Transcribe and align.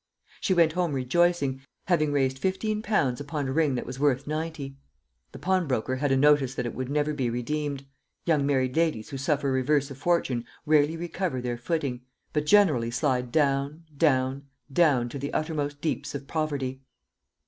She 0.39 0.55
went 0.55 0.71
home 0.71 0.93
rejoicing, 0.93 1.61
having 1.85 2.11
raised 2.11 2.39
fifteen 2.39 2.81
pounds 2.81 3.21
upon 3.21 3.47
a 3.47 3.53
ring 3.53 3.75
that 3.75 3.85
was 3.85 3.99
worth 3.99 4.25
ninety. 4.25 4.75
The 5.31 5.37
pawnbroker 5.37 5.97
had 5.97 6.11
a 6.11 6.17
notice 6.17 6.55
that 6.55 6.65
it 6.65 6.73
would 6.73 6.89
never 6.89 7.13
be 7.13 7.29
redeemed 7.29 7.85
young 8.25 8.43
married 8.43 8.75
ladies 8.75 9.09
who 9.09 9.17
suffer 9.19 9.51
reverse 9.51 9.91
of 9.91 9.99
fortune 9.99 10.43
rarely 10.65 10.97
recover 10.97 11.39
their 11.39 11.59
footing, 11.59 12.01
but 12.33 12.47
generally 12.47 12.89
slide 12.89 13.31
down, 13.31 13.83
down, 13.95 14.47
down 14.73 15.07
to 15.09 15.19
the 15.19 15.31
uttermost 15.35 15.81
deeps 15.81 16.15
of 16.15 16.25
poverty. 16.25 16.81